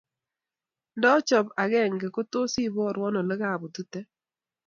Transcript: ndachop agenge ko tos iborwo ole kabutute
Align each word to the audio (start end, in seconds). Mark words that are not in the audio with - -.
ndachop 0.97 1.47
agenge 1.63 2.07
ko 2.15 2.21
tos 2.31 2.53
iborwo 2.65 3.05
ole 3.19 3.33
kabutute 3.41 3.99